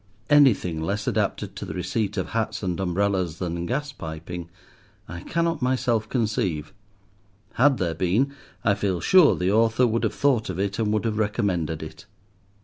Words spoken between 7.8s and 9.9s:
been, I feel sure the author